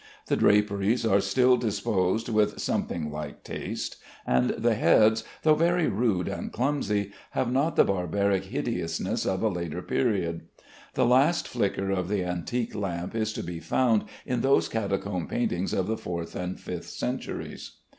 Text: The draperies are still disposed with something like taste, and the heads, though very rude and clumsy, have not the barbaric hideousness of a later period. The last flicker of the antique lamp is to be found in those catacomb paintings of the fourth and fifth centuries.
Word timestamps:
The 0.25 0.35
draperies 0.35 1.05
are 1.05 1.21
still 1.21 1.57
disposed 1.57 2.27
with 2.27 2.59
something 2.59 3.11
like 3.11 3.43
taste, 3.43 3.97
and 4.25 4.49
the 4.49 4.73
heads, 4.73 5.23
though 5.43 5.53
very 5.53 5.85
rude 5.89 6.27
and 6.27 6.51
clumsy, 6.51 7.11
have 7.33 7.51
not 7.51 7.75
the 7.75 7.83
barbaric 7.83 8.45
hideousness 8.45 9.27
of 9.27 9.43
a 9.43 9.47
later 9.47 9.83
period. 9.83 10.47
The 10.95 11.05
last 11.05 11.47
flicker 11.47 11.91
of 11.91 12.09
the 12.09 12.23
antique 12.25 12.73
lamp 12.73 13.13
is 13.13 13.31
to 13.33 13.43
be 13.43 13.59
found 13.59 14.05
in 14.25 14.41
those 14.41 14.67
catacomb 14.69 15.27
paintings 15.27 15.71
of 15.71 15.85
the 15.85 15.97
fourth 15.97 16.35
and 16.35 16.59
fifth 16.59 16.89
centuries. 16.89 17.73